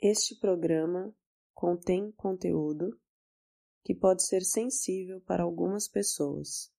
[0.00, 1.12] Este programa
[1.52, 2.96] contém conteúdo
[3.82, 6.72] que pode ser sensível para algumas pessoas.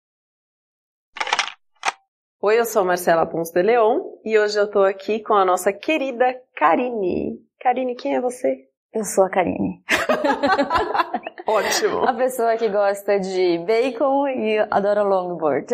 [2.40, 5.74] Oi, eu sou Marcela Ponce de Leon e hoje eu estou aqui com a nossa
[5.74, 7.46] querida Karine.
[7.60, 8.69] Karine, quem é você?
[8.94, 9.84] Eu sou a Karine.
[11.46, 12.04] Ótimo.
[12.08, 15.74] A pessoa que gosta de bacon e adora longboard.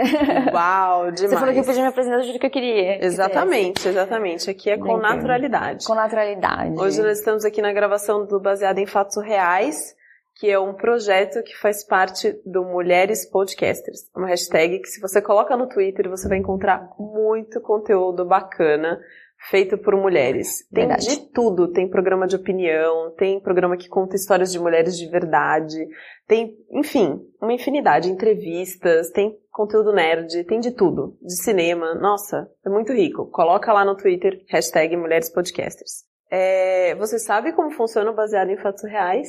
[0.54, 1.20] Uau, demais.
[1.32, 3.06] Você falou que podia me apresentar do jeito que eu queria.
[3.06, 4.50] Exatamente, exatamente.
[4.50, 5.86] Aqui é com naturalidade.
[5.86, 6.78] Com naturalidade.
[6.78, 9.96] Hoje nós estamos aqui na gravação do Baseado em Fatos Reais,
[10.36, 14.10] que é um projeto que faz parte do Mulheres Podcasters.
[14.16, 19.00] Uma hashtag que se você coloca no Twitter, você vai encontrar muito conteúdo bacana
[19.50, 20.68] feito por mulheres.
[20.74, 21.08] Tem Verdade.
[21.08, 25.78] de tudo, tem programa de opinião, tem programa que conta histórias de mulheres de verdade,
[26.28, 32.70] tem, enfim, uma infinidade, entrevistas, tem conteúdo nerd, tem de tudo, de cinema, nossa, é
[32.70, 33.28] muito rico.
[33.28, 36.04] Coloca lá no Twitter, hashtag Mulheres Podcasters.
[36.30, 39.28] É, você sabe como funciona o baseado em fatos reais?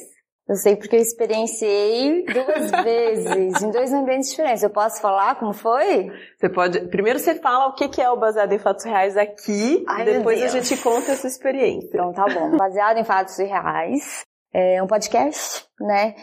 [0.48, 4.62] Eu sei porque eu experienciei duas vezes, em dois ambientes diferentes.
[4.62, 6.10] Eu posso falar como foi?
[6.38, 6.80] Você pode.
[6.88, 10.48] Primeiro você fala o que é o baseado em fatos reais aqui, Ai, depois a
[10.48, 11.88] gente conta essa experiência.
[11.88, 12.57] Então tá bom.
[12.57, 14.24] Baseado em fatos reais.
[14.54, 16.15] É um podcast, né?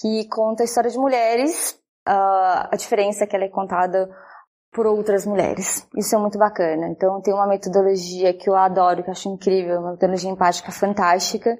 [0.00, 4.08] Que conta a história de mulheres, a diferença é que ela é contada
[4.72, 5.86] por outras mulheres.
[5.96, 6.88] Isso é muito bacana.
[6.88, 11.56] Então tem uma metodologia que eu adoro, que eu acho incrível, uma metodologia empática fantástica.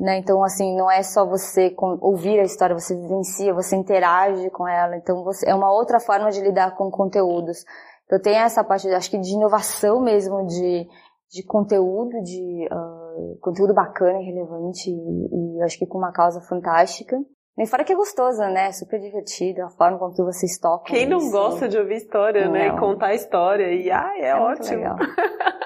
[0.00, 0.16] Né?
[0.16, 4.96] Então, assim, não é só você ouvir a história, você vivencia, você interage com ela.
[4.96, 7.58] Então, você- é uma outra forma de lidar com conteúdos.
[8.06, 10.88] Então, tem essa parte, acho que de inovação mesmo, de,
[11.30, 16.40] de conteúdo, de ah, conteúdo bacana e relevante, e, e acho que com uma causa
[16.40, 17.16] fantástica.
[17.56, 18.72] Nem fora que é gostoso, né?
[18.72, 20.94] Super divertido, a forma com que vocês tocam.
[20.94, 21.30] Quem não isso.
[21.30, 22.68] gosta de ouvir história, né?
[22.68, 22.76] Não.
[22.76, 23.72] E contar história.
[23.72, 24.84] E ai, é, É ótimo.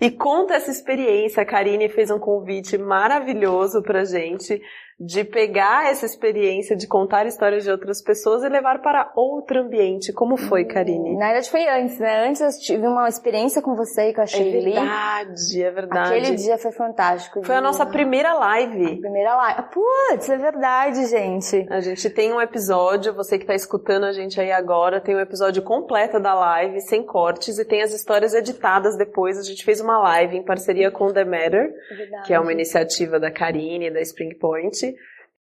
[0.00, 1.42] E conta essa experiência.
[1.42, 4.60] A Karine fez um convite maravilhoso pra gente
[5.00, 10.12] de pegar essa experiência de contar histórias de outras pessoas e levar para outro ambiente.
[10.12, 11.16] Como foi, Karine?
[11.16, 12.26] Na verdade foi antes, né?
[12.28, 14.72] Antes eu tive uma experiência com você com a É Shirley.
[14.74, 16.14] verdade, é verdade.
[16.18, 17.44] Aquele dia foi fantástico.
[17.44, 19.00] Foi a nossa primeira live.
[19.00, 19.62] primeira live.
[19.72, 21.66] Putz, é verdade, gente.
[21.70, 25.20] A gente tem um episódio, você que está escutando a gente aí agora, tem um
[25.20, 29.38] episódio completo da live, sem cortes, e tem as histórias editadas depois.
[29.38, 33.20] A gente fez uma live em parceria com The Matter, É que é uma iniciativa
[33.20, 34.87] da Karine, da Spring Point,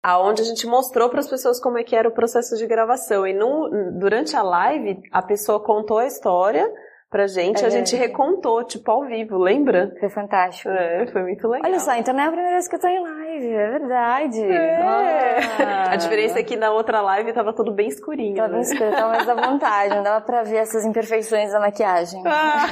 [0.07, 3.27] aonde a gente mostrou para as pessoas como é que era o processo de gravação.
[3.27, 3.69] E no,
[3.99, 6.65] durante a live, a pessoa contou a história
[7.09, 9.93] pra gente, É a gente recontou, tipo, ao vivo, lembra?
[9.99, 10.69] Foi fantástico.
[10.69, 11.69] É, foi muito legal.
[11.69, 14.43] Olha só, então não é a primeira vez que eu tô em live, é verdade.
[14.43, 15.39] É.
[15.59, 15.91] Ah.
[15.91, 18.37] A diferença é que na outra live tava tudo bem escurinho.
[18.37, 18.53] Tava né?
[18.53, 22.23] bem escuro, tava mais à vontade, não dava pra ver essas imperfeições da maquiagem.
[22.25, 22.67] Ah.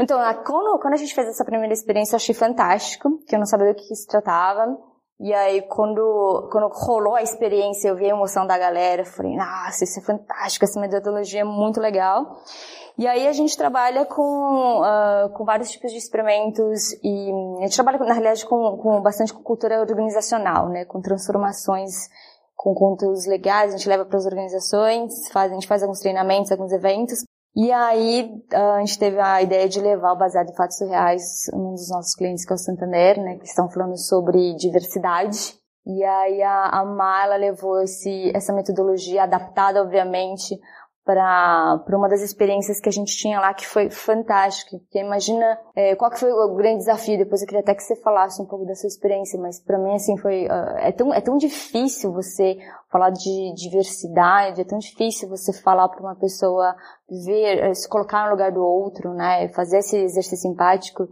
[0.00, 3.68] Então, quando a gente fez essa primeira experiência, eu achei fantástico, que eu não sabia
[3.68, 4.93] do que se tratava.
[5.20, 9.84] E aí, quando, quando rolou a experiência, eu vi a emoção da galera, falei, nossa,
[9.84, 12.36] isso é fantástico, essa metodologia é muito legal.
[12.98, 17.74] E aí a gente trabalha com, ah, com vários tipos de experimentos e a gente
[17.74, 22.08] trabalha, na realidade, com, com bastante com cultura organizacional, né, com transformações
[22.56, 26.50] com conteúdos legais, a gente leva para as organizações, faz, a gente faz alguns treinamentos,
[26.50, 27.24] alguns eventos.
[27.56, 31.70] E aí a gente teve a ideia de levar o baseado em fatos reais, um
[31.70, 35.56] dos nossos clientes que é o Santander, né, que estão falando sobre diversidade.
[35.86, 40.58] E aí a, a Mar, ela levou esse, essa metodologia adaptada, obviamente,
[41.04, 44.78] para uma das experiências que a gente tinha lá, que foi fantástica.
[44.78, 47.18] Porque imagina é, qual que foi o grande desafio.
[47.18, 49.94] Depois eu queria até que você falasse um pouco da sua experiência, mas para mim
[49.94, 52.56] assim foi ah, é tão é tão difícil você
[52.90, 56.74] falar de diversidade, é tão difícil você falar para uma pessoa
[57.26, 61.06] ver, eh, se colocar no lugar do outro, né, fazer esse exercício empático.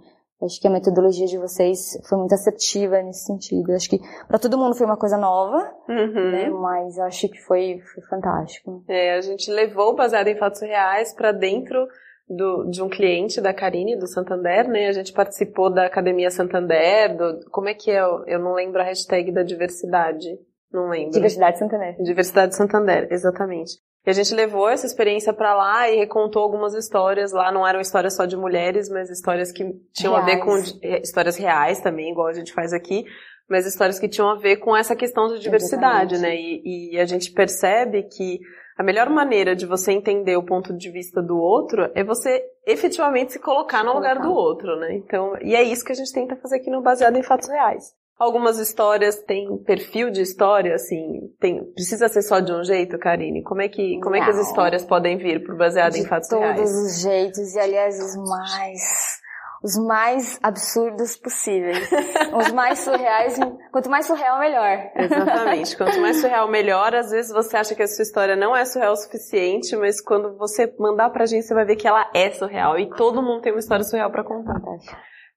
[0.44, 3.72] Acho que a metodologia de vocês foi muito assertiva nesse sentido.
[3.72, 5.58] Acho que para todo mundo foi uma coisa nova,
[5.88, 6.30] Uhum.
[6.30, 6.50] né?
[6.50, 8.82] Mas acho que foi, foi fantástico.
[8.88, 11.86] É, a gente levou o baseado em fatos reais para dentro
[12.28, 14.88] do, de um cliente da Karine, do Santander, né?
[14.88, 18.00] A gente participou da Academia Santander, do, como é que é?
[18.00, 20.28] Eu não lembro a hashtag da diversidade.
[20.72, 21.10] Não lembro.
[21.12, 21.96] Diversidade Santander.
[22.02, 23.72] Diversidade Santander, exatamente.
[24.04, 27.52] E a gente levou essa experiência pra lá e recontou algumas histórias lá.
[27.52, 30.78] Não eram histórias só de mulheres, mas histórias que tinham a ver com Reais.
[31.04, 33.04] histórias reais também, igual a gente faz aqui,
[33.48, 36.34] mas histórias que tinham a ver com essa questão de diversidade, né?
[36.34, 38.40] E, e a gente percebe que
[38.76, 43.32] a melhor maneira de você entender o ponto de vista do outro é você efetivamente
[43.34, 44.28] se colocar no lugar Colocar.
[44.28, 44.94] do outro, né?
[44.94, 47.94] Então, e é isso que a gente tenta fazer aqui no Baseado em Fatos Reais.
[48.22, 53.42] Algumas histórias têm perfil de história, assim, tem, precisa ser só de um jeito, Karine?
[53.42, 56.28] Como é que, como é que as histórias podem vir pro baseado em de fatos
[56.28, 56.70] todos reais?
[56.70, 59.20] os jeitos e aliás os mais
[59.60, 61.90] os mais absurdos possíveis.
[62.32, 63.36] os mais surreais,
[63.72, 64.90] quanto mais surreal, melhor.
[64.94, 65.76] Exatamente.
[65.76, 66.94] Quanto mais surreal, melhor.
[66.94, 70.36] Às vezes você acha que a sua história não é surreal o suficiente, mas quando
[70.36, 72.78] você mandar pra gente, você vai ver que ela é surreal.
[72.78, 74.60] E todo mundo tem uma história surreal para contar.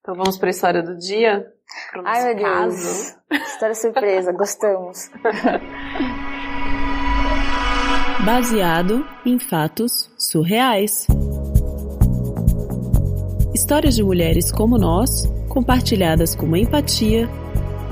[0.05, 1.51] Então vamos para a história do dia?
[2.05, 3.15] Ai, meu caso.
[3.27, 3.47] Deus.
[3.47, 5.09] História surpresa, gostamos.
[8.23, 11.07] Baseado em fatos surreais.
[13.51, 17.27] Histórias de mulheres como nós, compartilhadas com empatia,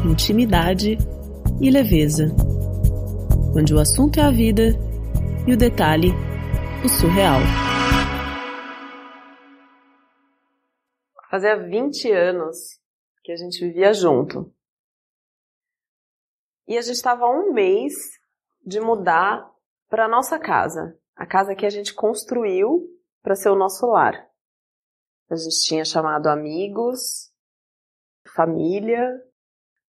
[0.06, 1.00] intimidade
[1.59, 2.31] e leveza.
[3.57, 4.80] Onde o assunto é a vida
[5.48, 6.13] e o detalhe,
[6.86, 7.42] o surreal.
[11.33, 12.80] Fazia 20 anos
[13.24, 14.53] que a gente vivia junto.
[16.68, 17.95] E a gente estava um mês
[18.63, 19.51] de mudar
[19.89, 22.88] para nossa casa, a casa que a gente construiu
[23.24, 24.30] para ser o nosso lar.
[25.27, 27.31] A gente tinha chamado amigos,
[28.35, 29.19] família,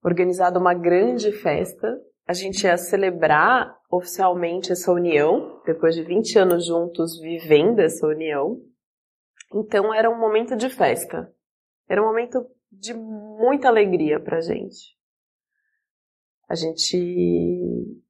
[0.02, 1.94] organizado uma grande festa.
[2.26, 8.62] A gente ia celebrar oficialmente essa união, depois de 20 anos juntos vivendo essa união.
[9.52, 11.32] Então era um momento de festa.
[11.88, 14.96] Era um momento de muita alegria pra gente.
[16.49, 18.00] A gente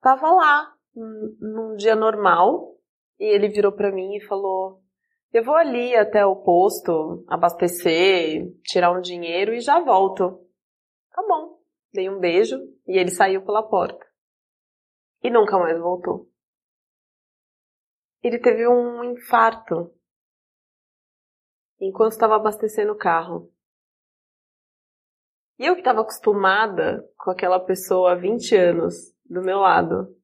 [0.00, 2.76] tava lá num dia normal
[3.18, 4.84] e ele virou para mim e falou:
[5.34, 10.46] eu vou ali até o posto, abastecer, tirar um dinheiro e já volto.
[11.10, 11.58] Tá bom.
[11.92, 12.56] Dei um beijo
[12.86, 14.06] e ele saiu pela porta.
[15.24, 16.30] E nunca mais voltou.
[18.22, 19.92] Ele teve um infarto
[21.86, 23.52] enquanto estava abastecendo o carro.
[25.58, 28.94] E eu que estava acostumada com aquela pessoa há 20 anos
[29.24, 30.16] do meu lado,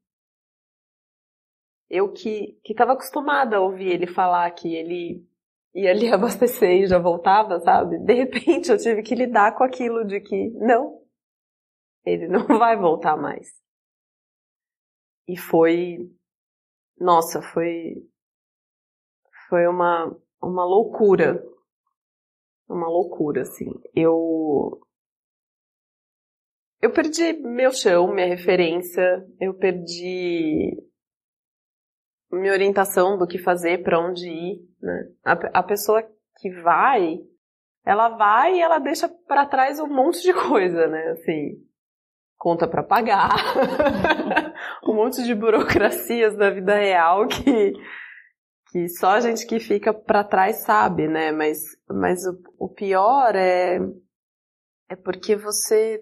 [1.88, 5.26] eu que estava acostumada a ouvir ele falar que ele
[5.74, 7.98] ia ali abastecer e já voltava, sabe?
[7.98, 11.00] De repente eu tive que lidar com aquilo de que não,
[12.04, 13.48] ele não vai voltar mais.
[15.28, 16.10] E foi,
[16.98, 18.04] nossa, foi,
[19.48, 21.40] foi uma, uma loucura.
[22.70, 23.68] Uma loucura, assim.
[23.92, 24.80] Eu,
[26.80, 30.80] eu perdi meu chão, minha referência, eu perdi
[32.30, 35.10] minha orientação do que fazer, para onde ir, né?
[35.24, 36.00] A, a pessoa
[36.38, 37.18] que vai,
[37.84, 41.10] ela vai e ela deixa para trás um monte de coisa, né?
[41.10, 41.56] Assim,
[42.38, 43.30] conta para pagar,
[44.86, 47.72] um monte de burocracias da vida real que
[48.70, 51.32] que só a gente que fica para trás sabe, né?
[51.32, 51.58] Mas
[51.88, 53.78] mas o, o pior é
[54.88, 56.00] é porque você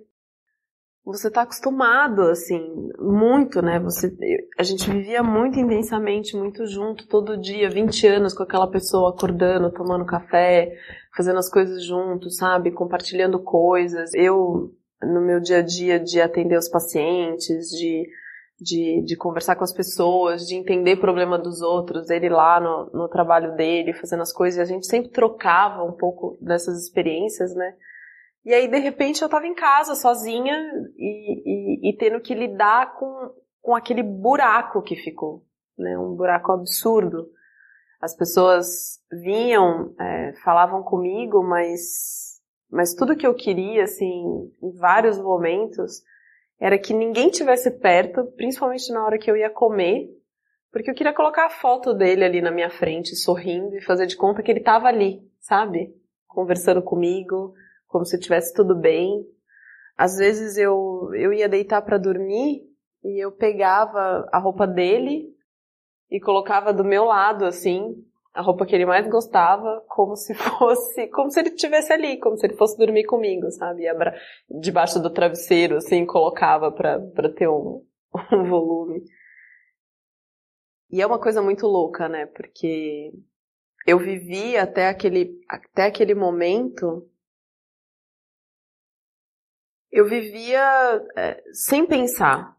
[1.10, 2.60] você está acostumado, assim,
[2.98, 3.80] muito, né?
[3.80, 4.14] Você,
[4.58, 9.72] a gente vivia muito intensamente, muito junto, todo dia, 20 anos com aquela pessoa acordando,
[9.72, 10.70] tomando café,
[11.16, 12.72] fazendo as coisas juntos, sabe?
[12.72, 14.12] Compartilhando coisas.
[14.12, 18.06] Eu, no meu dia a dia, de atender os pacientes, de,
[18.60, 22.90] de, de conversar com as pessoas, de entender o problema dos outros, ele lá no,
[22.92, 27.54] no trabalho dele, fazendo as coisas, e a gente sempre trocava um pouco dessas experiências,
[27.54, 27.74] né?
[28.44, 30.56] E aí, de repente, eu estava em casa, sozinha,
[30.96, 35.44] e, e, e, tendo que lidar com, com aquele buraco que ficou,
[35.76, 35.96] né?
[35.98, 37.28] Um buraco absurdo.
[38.00, 42.40] As pessoas vinham, é, falavam comigo, mas,
[42.70, 44.24] mas tudo que eu queria, assim,
[44.62, 46.02] em vários momentos,
[46.60, 50.08] era que ninguém tivesse perto, principalmente na hora que eu ia comer,
[50.72, 54.16] porque eu queria colocar a foto dele ali na minha frente, sorrindo e fazer de
[54.16, 55.94] conta que ele estava ali, sabe?
[56.26, 57.54] Conversando comigo,
[57.86, 59.24] como se tivesse tudo bem.
[59.96, 62.62] Às vezes eu, eu ia deitar para dormir
[63.02, 65.26] e eu pegava a roupa dele
[66.10, 67.94] e colocava do meu lado, assim,
[68.38, 72.36] a roupa que ele mais gostava, como se fosse, como se ele estivesse ali, como
[72.36, 73.82] se ele fosse dormir comigo, sabe?
[73.82, 74.14] E abra,
[74.48, 77.84] debaixo do travesseiro, assim, colocava para ter um,
[78.32, 79.02] um volume.
[80.88, 82.26] E é uma coisa muito louca, né?
[82.26, 83.12] Porque
[83.84, 87.10] eu vivi até aquele, até aquele momento
[89.90, 90.60] eu vivia
[91.16, 92.56] é, sem pensar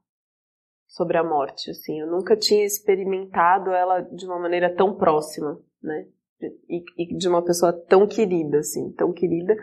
[0.89, 6.07] sobre a morte, assim, eu nunca tinha experimentado ela de uma maneira tão próxima, né,
[6.69, 9.55] e, e de uma pessoa tão querida, assim, tão querida,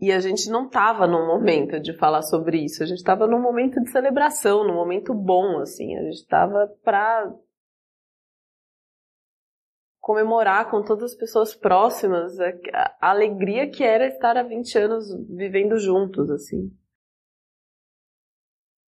[0.00, 3.40] e a gente não estava num momento de falar sobre isso, a gente estava num
[3.40, 7.32] momento de celebração, num momento bom, assim, a gente estava para
[10.04, 12.50] comemorar com todas as pessoas próximas a,
[13.00, 16.70] a, alegria que era estar há 20 anos vivendo juntos, assim.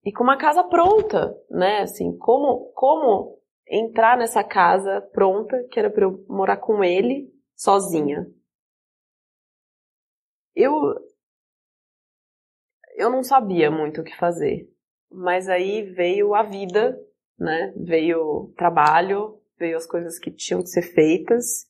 [0.05, 1.81] E com uma casa pronta, né?
[1.81, 8.27] Assim, como, como entrar nessa casa pronta, que era para eu morar com ele, sozinha.
[10.57, 10.73] eu
[12.97, 14.67] eu não sabia muito o que fazer.
[15.11, 16.99] Mas aí veio a vida,
[17.39, 17.73] né?
[17.77, 21.67] Veio o trabalho, veio as coisas que tinham que ser feitas.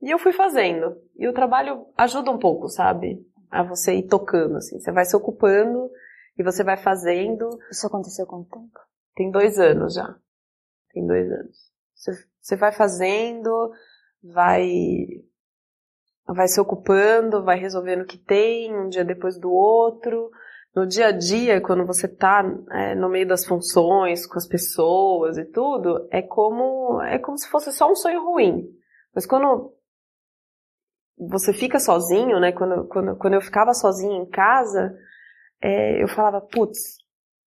[0.00, 0.96] E eu fui fazendo.
[1.16, 3.20] E o trabalho ajuda um pouco, sabe?
[3.50, 4.78] A você ir tocando, assim.
[4.78, 5.90] Você vai se ocupando
[6.38, 7.48] e você vai fazendo.
[7.70, 8.78] Isso aconteceu com o tempo?
[9.16, 10.16] Tem dois anos já.
[10.92, 11.56] Tem dois anos.
[12.40, 13.72] Você, vai fazendo,
[14.22, 15.06] vai
[16.26, 20.30] vai se ocupando, vai resolvendo o que tem, um dia depois do outro.
[20.74, 25.38] No dia a dia, quando você está é, no meio das funções, com as pessoas
[25.38, 28.68] e tudo, é como, é como se fosse só um sonho ruim.
[29.14, 29.74] Mas quando
[31.18, 32.52] você fica sozinho, né?
[32.52, 34.96] Quando, quando, quando eu ficava sozinha em casa,
[35.60, 36.98] é, eu falava, putz,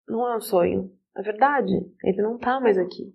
[0.07, 0.91] não é um sonho.
[1.15, 3.13] É verdade, ele não tá mais aqui.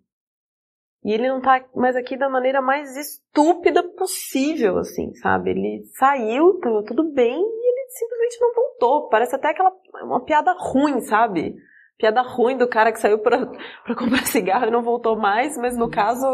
[1.04, 5.50] E ele não tá mais aqui da maneira mais estúpida possível, assim, sabe?
[5.50, 9.08] Ele saiu, tava tudo bem, e ele simplesmente não voltou.
[9.10, 9.70] Parece até aquela,
[10.02, 11.56] uma piada ruim, sabe?
[11.98, 13.46] Piada ruim do cara que saiu pra,
[13.84, 16.26] pra comprar cigarro e não voltou mais, mas no caso,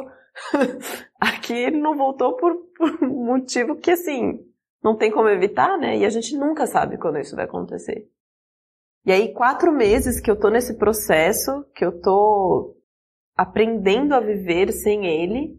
[1.20, 4.38] aqui ele não voltou por, por um motivo que, assim,
[4.80, 5.98] não tem como evitar, né?
[5.98, 8.08] E a gente nunca sabe quando isso vai acontecer.
[9.04, 12.76] E aí, quatro meses que eu tô nesse processo, que eu tô
[13.40, 15.58] aprendendo a viver sem ele.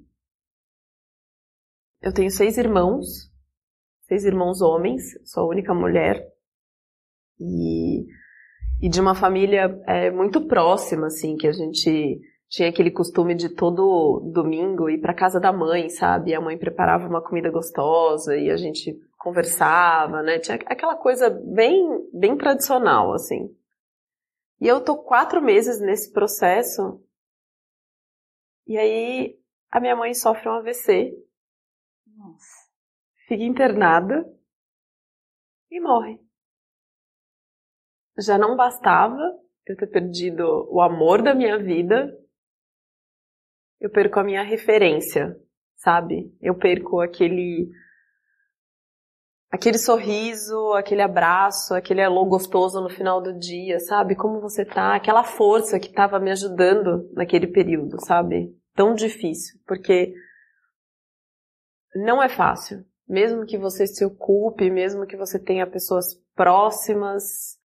[2.00, 3.32] Eu tenho seis irmãos,
[4.02, 6.24] seis irmãos homens, sou a única mulher.
[7.40, 8.06] E,
[8.80, 13.50] e de uma família é, muito próxima, assim, que a gente tinha aquele costume de
[13.50, 16.36] todo domingo ir para casa da mãe, sabe?
[16.36, 20.38] A mãe preparava uma comida gostosa e a gente conversava, né?
[20.38, 23.50] Tinha aquela coisa bem, bem tradicional, assim.
[24.60, 27.02] E eu tô quatro meses nesse processo
[28.68, 29.40] e aí
[29.70, 31.12] a minha mãe sofre um AVC.
[32.08, 32.70] Nossa.
[33.28, 34.26] Fica internada
[35.70, 36.20] e morre.
[38.20, 39.18] Já não bastava
[39.66, 42.12] eu ter perdido o amor da minha vida,
[43.80, 45.36] eu perco a minha referência,
[45.76, 46.36] sabe?
[46.42, 47.72] Eu perco aquele
[49.52, 54.16] aquele sorriso, aquele abraço, aquele alô gostoso no final do dia, sabe?
[54.16, 54.96] Como você tá?
[54.96, 58.56] Aquela força que estava me ajudando naquele período, sabe?
[58.74, 60.14] Tão difícil, porque
[61.94, 62.86] não é fácil.
[63.08, 67.60] Mesmo que você se ocupe, mesmo que você tenha pessoas próximas,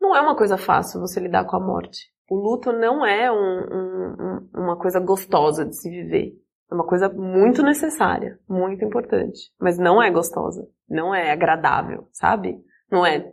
[0.00, 2.10] não é uma coisa fácil você lidar com a morte.
[2.30, 6.32] O luto não é um, um, uma coisa gostosa de se viver.
[6.72, 12.64] É uma coisa muito necessária, muito importante, mas não é gostosa, não é agradável, sabe?
[12.90, 13.30] Não é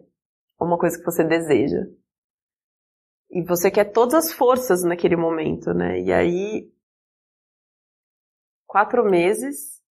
[0.60, 1.88] uma coisa que você deseja.
[3.32, 6.02] E você quer todas as forças naquele momento, né?
[6.02, 6.70] E aí,
[8.68, 9.82] quatro meses,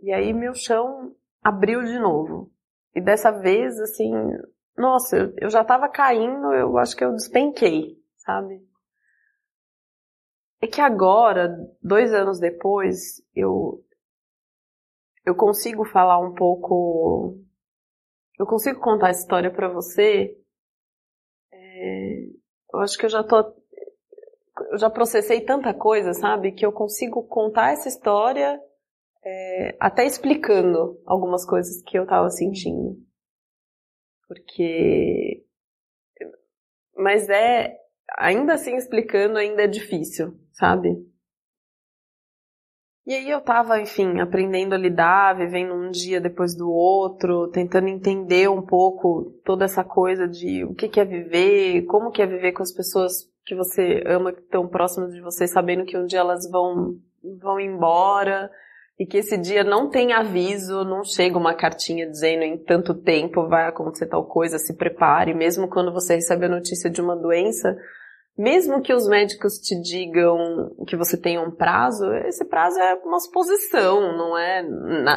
[0.00, 2.50] e aí meu chão abriu de novo.
[2.96, 4.10] E dessa vez, assim,
[4.76, 8.60] nossa, eu, já tava caindo, eu acho que eu despenquei, sabe?
[10.60, 13.82] É que agora, dois anos depois, eu
[15.24, 17.36] eu consigo falar um pouco,
[18.38, 20.38] eu consigo contar essa história para você.
[21.52, 22.26] É,
[22.72, 23.38] eu acho que eu já tô,
[24.70, 28.60] eu já processei tanta coisa, sabe, que eu consigo contar essa história
[29.24, 32.96] é, até explicando algumas coisas que eu tava sentindo,
[34.28, 35.44] porque,
[36.96, 37.76] mas é
[38.16, 40.96] ainda assim explicando ainda é difícil, sabe?
[43.06, 47.86] E aí eu tava, enfim, aprendendo a lidar, vivendo um dia depois do outro, tentando
[47.86, 52.50] entender um pouco toda essa coisa de o que, é viver, como que é viver
[52.50, 53.12] com as pessoas
[53.44, 56.96] que você ama, que estão próximas de você, sabendo que um dia elas vão,
[57.40, 58.50] vão embora,
[58.98, 63.46] e que esse dia não tem aviso, não chega uma cartinha dizendo em tanto tempo
[63.46, 67.76] vai acontecer tal coisa, se prepare, mesmo quando você recebe a notícia de uma doença,
[68.36, 73.18] mesmo que os médicos te digam que você tem um prazo, esse prazo é uma
[73.18, 74.62] suposição, não é,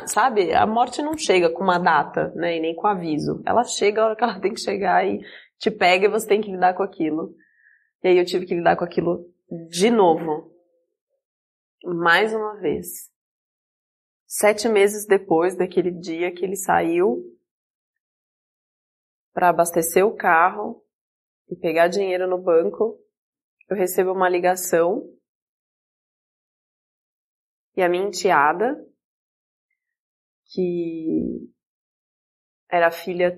[0.08, 0.54] sabe?
[0.54, 3.42] A morte não chega com uma data, né, e nem com aviso.
[3.46, 5.20] Ela chega a hora que ela tem que chegar e
[5.58, 7.36] te pega e você tem que lidar com aquilo.
[8.02, 9.26] E aí eu tive que lidar com aquilo
[9.70, 10.50] de novo.
[11.84, 13.10] Mais uma vez.
[14.26, 17.22] Sete meses depois daquele dia que ele saiu
[19.34, 20.84] para abastecer o carro
[21.50, 23.00] e pegar dinheiro no banco,
[23.70, 25.04] eu recebo uma ligação
[27.76, 28.76] e a minha enteada,
[30.52, 31.50] que
[32.70, 33.38] era filha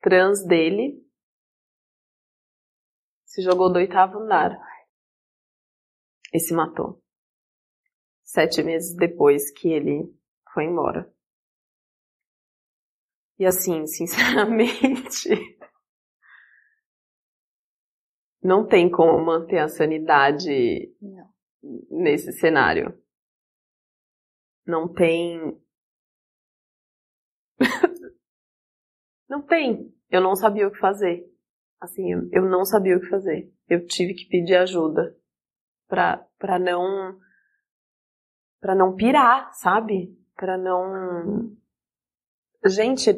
[0.00, 1.04] trans dele,
[3.24, 4.56] se jogou do oitavo andar
[6.32, 7.02] e se matou.
[8.22, 10.14] Sete meses depois que ele
[10.52, 11.12] foi embora.
[13.38, 15.57] E assim, sinceramente,
[18.42, 21.28] não tem como manter a sanidade Não.
[21.90, 22.96] nesse cenário.
[24.66, 25.60] Não tem.
[29.28, 29.92] não tem.
[30.10, 31.26] Eu não sabia o que fazer.
[31.80, 33.52] Assim, eu, não sabia o que fazer.
[33.68, 35.16] Eu tive que pedir ajuda
[35.86, 37.18] pra, pra não.
[38.60, 40.16] pra não pirar, sabe?
[40.34, 41.56] Pra não.
[42.66, 43.12] Gente,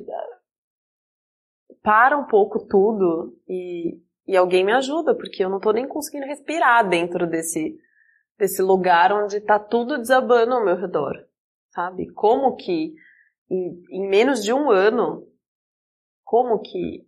[1.82, 4.00] para um pouco tudo e,
[4.30, 7.76] e alguém me ajuda, porque eu não tô nem conseguindo respirar dentro desse,
[8.38, 11.16] desse lugar onde tá tudo desabando ao meu redor,
[11.70, 12.08] sabe?
[12.12, 12.94] Como que
[13.50, 15.26] em, em menos de um ano,
[16.24, 17.04] como que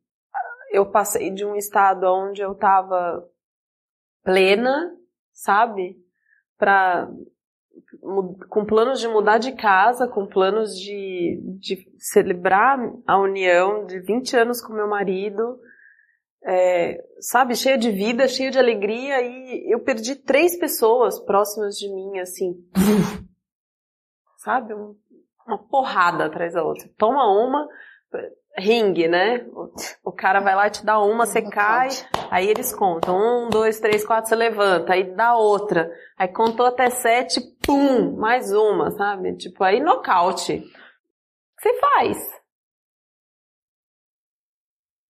[0.73, 3.25] eu passei de um estado onde eu tava
[4.25, 4.93] plena,
[5.33, 5.97] sabe?
[6.59, 7.09] Pra,
[8.49, 14.37] com planos de mudar de casa, com planos de, de celebrar a união de 20
[14.37, 15.61] anos com meu marido,
[16.45, 21.89] é, sabe, cheia de vida, cheia de alegria, e eu perdi três pessoas próximas de
[21.89, 22.55] mim, assim,
[24.39, 24.97] sabe, um-
[25.47, 26.89] uma porrada atrás da outra.
[26.97, 27.69] Toma uma,
[28.59, 29.47] ringue, né?
[29.53, 29.73] O,
[30.11, 31.89] o cara vai lá e te dá uma, você cai,
[32.31, 36.91] aí eles contam, um, dois, três, quatro, você levanta, aí dá outra, aí contou até
[36.91, 39.37] sete, pum, mais uma, sabe?
[39.37, 40.55] Tipo, aí nocaute.
[40.57, 42.19] O que você faz?
[42.19, 42.43] O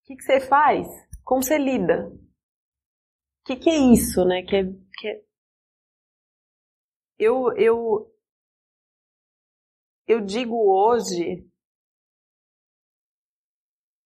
[0.05, 0.87] que que você faz?
[1.25, 2.09] Como você lida?
[2.09, 4.43] O que, que é isso, né?
[4.43, 4.63] Que é,
[4.99, 5.25] que é...
[7.19, 8.15] Eu, eu,
[10.07, 11.49] eu digo hoje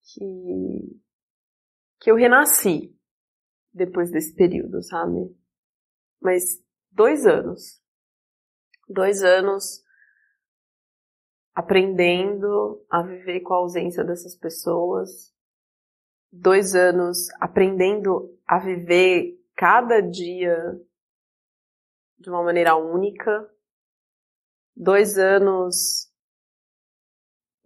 [0.02, 1.00] que,
[2.00, 2.94] que eu renasci
[3.72, 5.34] depois desse período, sabe?
[6.20, 7.82] Mas dois anos.
[8.88, 9.84] Dois anos
[11.54, 15.34] aprendendo a viver com a ausência dessas pessoas.
[16.40, 20.78] Dois anos aprendendo a viver cada dia
[22.18, 23.48] de uma maneira única.
[24.76, 26.10] Dois anos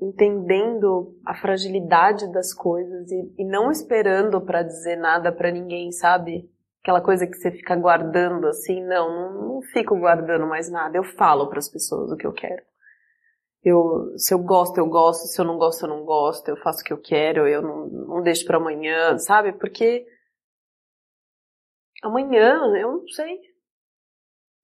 [0.01, 6.51] entendendo a fragilidade das coisas e, e não esperando para dizer nada para ninguém, sabe?
[6.81, 10.97] Aquela coisa que você fica guardando assim, não, não, não fico guardando mais nada.
[10.97, 12.63] Eu falo para as pessoas o que eu quero.
[13.63, 15.27] Eu, se eu gosto, eu gosto.
[15.27, 16.49] Se eu não gosto, eu não gosto.
[16.49, 17.47] Eu faço o que eu quero.
[17.47, 19.53] Eu não, não deixo para amanhã, sabe?
[19.53, 20.07] Porque
[22.03, 23.39] amanhã eu não sei.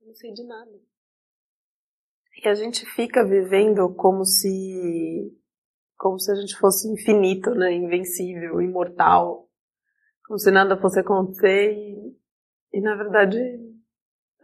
[0.01, 0.73] Eu não sei de nada.
[2.43, 5.35] E a gente fica vivendo como se
[5.97, 9.49] como se a gente fosse infinito, né, invencível, imortal,
[10.27, 12.17] como se nada fosse acontecer e,
[12.75, 13.39] e na verdade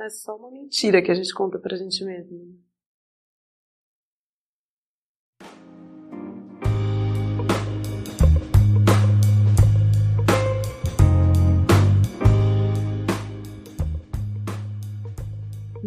[0.00, 2.58] é só uma mentira que a gente conta pra gente mesmo.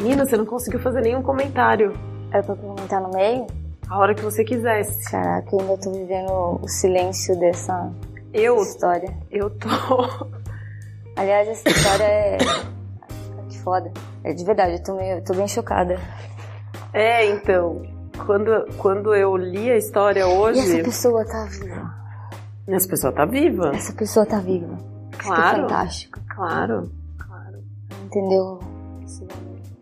[0.06, 1.94] Nina, você não conseguiu fazer nenhum comentário.
[2.32, 3.48] Era pra comentar no meio?
[3.90, 5.10] A hora que você quisesse.
[5.10, 7.92] Caraca, eu ainda tô vivendo o silêncio dessa
[8.34, 9.16] Eu, história.
[9.32, 9.68] eu tô.
[11.18, 12.38] Aliás, essa história é.
[13.50, 13.92] Que foda.
[14.24, 15.98] É de verdade, eu tô, meio, tô bem chocada.
[16.94, 17.82] É, então.
[18.26, 20.84] Quando, quando eu li a história E essa hoje.
[20.84, 21.94] pessoa tá viva.
[22.68, 23.72] Essa pessoa tá viva.
[23.76, 24.74] Essa pessoa tá viva.
[24.76, 25.62] Isso que é Claro.
[25.64, 26.20] fantástico.
[26.34, 26.92] Claro.
[27.20, 27.58] Claro.
[28.06, 28.60] Entendeu?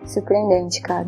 [0.05, 1.07] Surpreendente, cara.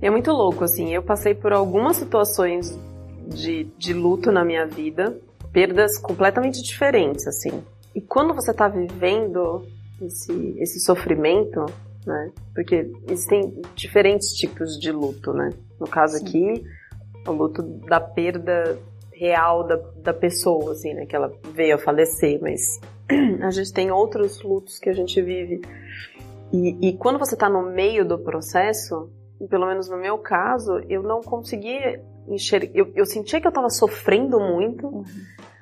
[0.00, 0.94] É muito louco, assim.
[0.94, 2.78] Eu passei por algumas situações
[3.26, 5.18] de, de luto na minha vida,
[5.52, 7.62] perdas completamente diferentes, assim.
[7.94, 9.66] E quando você tá vivendo
[10.00, 11.66] esse, esse sofrimento,
[12.06, 12.30] né?
[12.54, 15.50] Porque existem diferentes tipos de luto, né?
[15.78, 16.24] No caso Sim.
[16.24, 16.64] aqui,
[17.26, 18.78] o luto da perda
[19.12, 21.06] real da, da pessoa, assim, né?
[21.06, 22.80] Que ela veio a falecer, mas
[23.42, 25.60] a gente tem outros lutos que a gente vive.
[26.52, 29.10] E, e quando você tá no meio do processo,
[29.48, 32.70] pelo menos no meu caso, eu não conseguia enxergar.
[32.74, 35.04] Eu, eu sentia que eu tava sofrendo muito,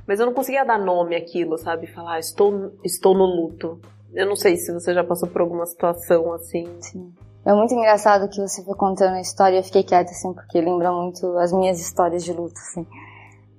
[0.06, 1.86] mas eu não conseguia dar nome àquilo, sabe?
[1.86, 3.80] Falar, "Ah, estou, estou no luto.
[4.14, 6.66] Eu não sei se você já passou por alguma situação assim.
[6.80, 7.12] Sim.
[7.44, 10.60] É muito engraçado que você foi contando a história e eu fiquei quieta, assim, porque
[10.60, 12.84] lembra muito as minhas histórias de luto, assim.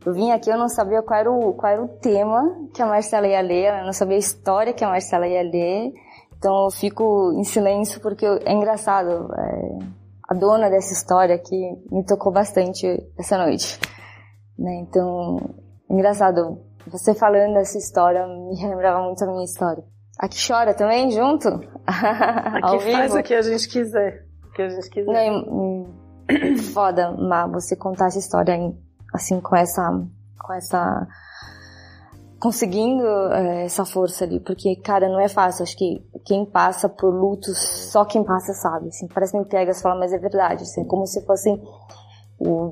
[0.06, 2.86] Eu vim aqui, eu não sabia qual era o, qual era o tema que a
[2.86, 5.94] Marcela ia ler, eu não sabia a história que a Marcela ia ler,
[6.38, 9.30] então eu fico em silêncio porque é engraçado.
[9.34, 9.80] é,
[10.30, 11.58] a dona dessa história aqui
[11.90, 12.86] me tocou bastante
[13.18, 13.80] essa noite,
[14.60, 14.76] né?
[14.82, 15.38] Então,
[15.90, 16.62] engraçado.
[16.88, 19.84] Você falando dessa história me lembrava muito a minha história.
[20.20, 21.48] Aqui chora também, junto?
[22.64, 24.26] Ao Aqui faz o que a gente quiser.
[24.44, 25.32] O que a gente quiser.
[25.32, 25.94] Não,
[26.74, 28.56] foda, Má, você contar essa história
[29.14, 29.90] assim com essa
[30.40, 31.08] com essa
[32.40, 35.64] conseguindo é, essa força ali, porque, cara, não é fácil.
[35.64, 37.58] Acho que quem passa por lutos,
[37.92, 38.90] só quem passa sabe.
[38.90, 40.64] Assim, parece que me pega e fala, mas é verdade.
[40.64, 41.62] Assim, como se fossem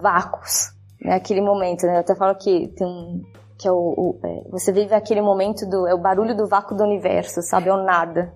[0.02, 1.16] vácuos, né?
[1.16, 1.96] Aquele momento, né?
[1.96, 3.24] Eu até falo que tem um,
[3.58, 6.76] que é o, o é, você vive aquele momento do, é o barulho do vácuo
[6.76, 7.70] do universo, sabe?
[7.70, 8.34] É o nada.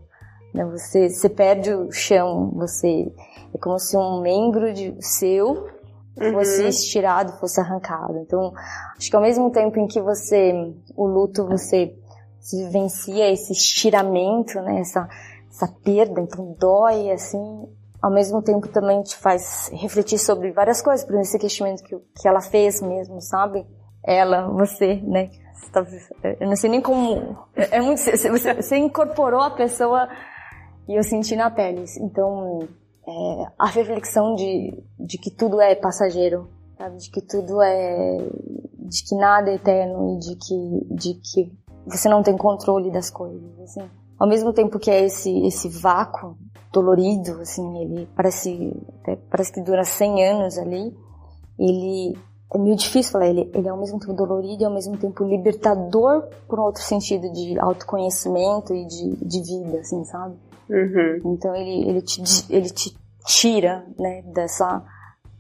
[0.54, 0.66] Né?
[0.66, 3.12] Você, você perde o chão, você,
[3.54, 5.68] é como se um membro de seu
[6.16, 6.68] fosse uhum.
[6.68, 8.18] estirado, fosse arrancado.
[8.20, 8.54] Então,
[8.98, 10.54] acho que ao mesmo tempo em que você,
[10.96, 11.96] o luto, você
[12.52, 15.08] vivencia esse estiramento, né, essa,
[15.50, 17.68] essa perda, então dói, assim,
[18.02, 21.98] ao mesmo tempo também te faz refletir sobre várias coisas, por exemplo, esse questionamento que,
[22.22, 23.66] que ela fez mesmo, sabe?
[24.04, 25.30] Ela, você, né?
[25.54, 25.86] Você tá,
[26.40, 27.38] eu não sei nem como.
[27.56, 28.00] É, é muito.
[28.00, 30.08] Você, você incorporou a pessoa
[30.88, 31.84] e eu senti na pele.
[32.00, 32.60] Então,
[33.10, 36.98] é, a reflexão de, de que tudo é passageiro, sabe?
[36.98, 38.18] de que tudo é.
[38.78, 41.52] de que nada é eterno e de que, de que
[41.88, 43.60] você não tem controle das coisas.
[43.62, 43.90] Assim.
[44.18, 46.38] Ao mesmo tempo que é esse, esse vácuo
[46.72, 48.74] dolorido, assim, ele parece,
[49.30, 50.96] parece que dura 100 anos ali,
[51.58, 52.16] ele
[52.54, 55.24] é meio difícil falar, ele, ele é ao mesmo tempo dolorido e ao mesmo tempo
[55.24, 60.36] libertador por um outro sentido de autoconhecimento e de, de vida, assim, sabe?
[60.70, 61.34] Uhum.
[61.34, 64.84] Então ele, ele, te, ele te tira, né, dessa,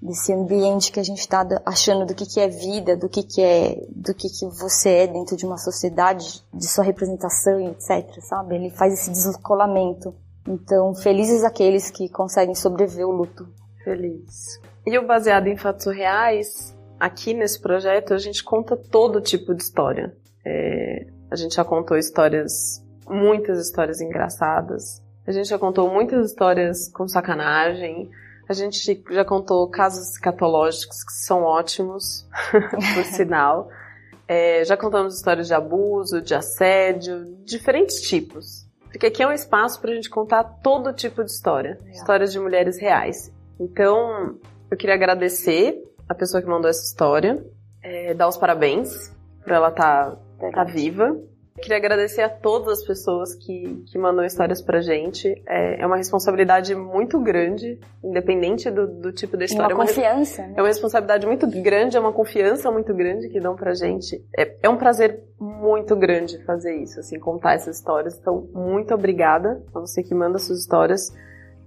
[0.02, 3.42] desse ambiente que a gente está achando do que, que é vida, do que, que
[3.42, 8.56] é, do que, que você é dentro de uma sociedade, de sua representação, etc, sabe?
[8.56, 10.16] Ele faz esse descolamento.
[10.48, 13.48] Então, felizes aqueles que conseguem sobreviver o luto.
[13.84, 14.60] Feliz.
[14.86, 19.62] E o baseado em fatos reais, aqui nesse projeto a gente conta todo tipo de
[19.62, 20.16] história.
[20.46, 26.90] É, a gente já contou histórias, muitas histórias engraçadas, a gente já contou muitas histórias
[26.92, 28.10] com sacanagem.
[28.48, 32.28] A gente já contou casos escatológicos que são ótimos,
[32.96, 33.70] por sinal.
[34.28, 38.68] É, já contamos histórias de abuso, de assédio, diferentes tipos.
[38.92, 41.78] Porque aqui é um espaço para a gente contar todo tipo de história.
[41.80, 41.92] Legal.
[41.92, 43.32] Histórias de mulheres reais.
[43.60, 44.36] Então,
[44.72, 47.46] eu queria agradecer a pessoa que mandou essa história,
[47.84, 49.14] é, dar os parabéns
[49.44, 51.16] por ela estar tá, tá viva
[51.60, 55.42] Queria agradecer a todas as pessoas que, que mandam histórias pra gente.
[55.48, 59.76] É, é uma responsabilidade muito grande, independente do, do tipo de história.
[59.76, 60.54] Uma confiança, né?
[60.58, 64.24] É uma responsabilidade muito grande, é uma confiança muito grande que dão pra gente.
[64.38, 68.18] É, é um prazer muito grande fazer isso, assim, contar essas histórias.
[68.18, 71.14] Então, muito obrigada a você que manda suas histórias.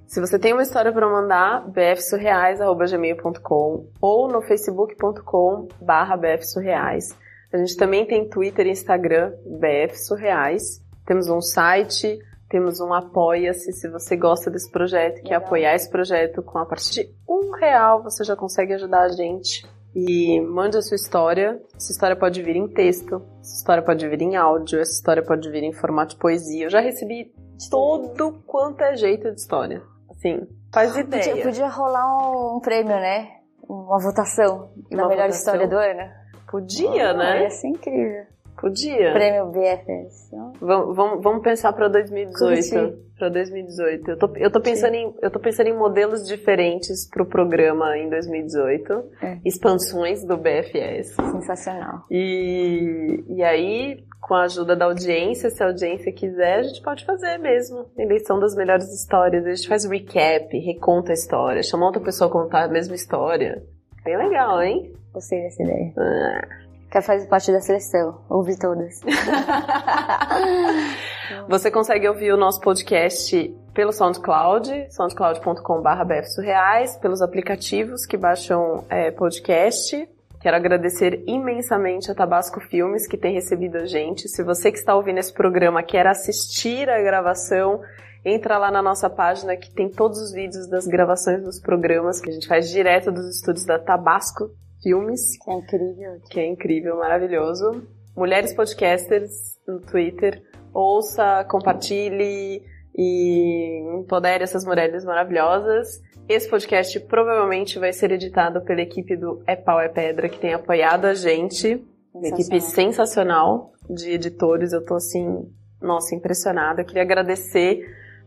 [0.06, 7.16] Se você tem uma história para mandar, bfsurreais.gmail.com ou no facebook.com barra bfsurreais.
[7.52, 10.80] A gente também tem Twitter e Instagram, BF Surreais.
[11.04, 15.90] Temos um site, temos um Apoia-se, se você gosta desse projeto, que é apoiar esse
[15.90, 19.66] projeto com a partir de um real, você já consegue ajudar a gente.
[19.94, 21.60] E mande a sua história.
[21.76, 25.50] Essa história pode vir em texto, essa história pode vir em áudio, essa história pode
[25.50, 26.64] vir em formato de poesia.
[26.64, 27.32] Eu já recebi
[27.70, 29.82] todo quanto é jeito de história.
[30.10, 31.24] Assim, faz ideia.
[31.28, 33.28] Podia, podia rolar um prêmio, né?
[33.68, 35.54] Uma votação Uma da melhor votação.
[35.54, 36.21] história do ano.
[36.52, 37.44] Podia, né?
[37.44, 38.26] Ia ser incrível.
[38.60, 39.12] Podia.
[39.14, 40.30] Prêmio BFS.
[40.60, 42.98] Vamos, vamos, vamos pensar para 2018.
[43.18, 44.10] Para 2018.
[44.10, 47.96] Eu tô, eu tô pensando em, eu tô pensando em modelos diferentes para o programa
[47.96, 48.92] em 2018.
[49.22, 49.38] É.
[49.46, 51.14] Expansões do BFS.
[51.14, 52.04] Sensacional.
[52.10, 57.06] E, e aí, com a ajuda da audiência, se a audiência quiser, a gente pode
[57.06, 57.86] fazer mesmo.
[57.96, 59.46] Eleição das melhores histórias.
[59.46, 63.62] A gente faz recap, reconta a história, chama outra pessoa a contar a mesma história.
[64.04, 64.92] Bem legal, hein?
[65.12, 65.92] Gostei dessa ideia.
[65.96, 66.62] Ah.
[66.92, 69.00] Quer fazer parte da seleção, ouvir todas.
[71.48, 80.06] Você consegue ouvir o nosso podcast pelo SoundCloud, soundcloud.com.br pelos aplicativos que baixam é, podcast.
[80.42, 84.28] Quero agradecer imensamente a Tabasco Filmes que tem recebido a gente.
[84.28, 87.80] Se você que está ouvindo esse programa quer assistir a gravação,
[88.24, 92.30] entra lá na nossa página que tem todos os vídeos das gravações dos programas que
[92.30, 94.50] a gente faz direto dos estúdios da Tabasco
[94.82, 95.38] Filmes.
[95.38, 96.20] Que é incrível.
[96.30, 97.82] Que é incrível, maravilhoso.
[98.16, 100.42] Mulheres Podcasters no Twitter.
[100.72, 102.62] Ouça, compartilhe
[102.96, 106.00] e empodere essas mulheres maravilhosas.
[106.28, 110.54] Esse podcast provavelmente vai ser editado pela equipe do É Pau é Pedra, que tem
[110.54, 111.84] apoiado a gente.
[112.14, 114.72] Uma equipe sensacional de editores.
[114.72, 116.84] Eu tô assim, nossa, impressionada.
[116.84, 117.80] queria agradecer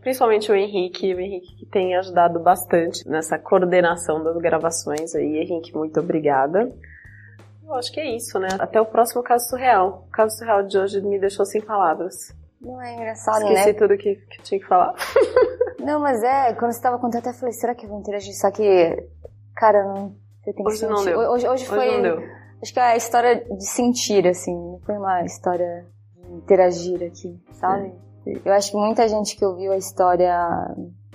[0.06, 5.39] principalmente o Henrique, o Henrique que tem ajudado bastante nessa coordenação das gravações aí.
[5.39, 6.72] Henrique, muito obrigada.
[7.63, 8.50] Eu acho que é isso, né?
[8.60, 10.06] Até o próximo caso surreal.
[10.08, 12.13] O caso surreal de hoje me deixou sem palavras.
[12.62, 13.60] Não é engraçado, Esqueci né?
[13.62, 14.94] Esqueci tudo que, que tinha que falar.
[15.84, 18.36] não, mas é, quando você tava contando, eu até falei, será que eu vou interagir?
[18.39, 19.10] Só que,
[19.56, 20.94] cara, não, você tem que hoje sentir.
[20.94, 21.18] Não deu.
[21.32, 21.80] Hoje, hoje, foi.
[21.80, 22.24] Hoje não deu.
[22.62, 27.41] Acho que é a história de sentir, assim, não foi uma história de interagir aqui,
[27.54, 27.88] sabe?
[27.88, 28.06] É.
[28.25, 30.35] Eu acho que muita gente que ouviu a história,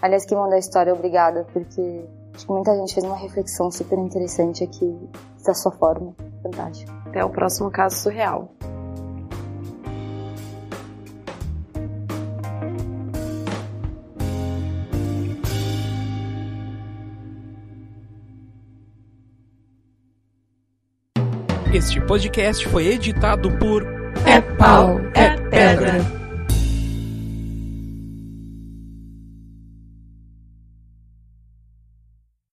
[0.00, 3.98] aliás, que mandou a história, obrigada, porque acho que muita gente fez uma reflexão super
[3.98, 4.96] interessante aqui
[5.44, 6.14] da sua forma.
[6.42, 6.92] Fantástico.
[7.06, 8.52] Até o próximo caso surreal.
[21.72, 23.84] Este podcast foi editado por
[24.26, 26.19] É Pau, É Pedra.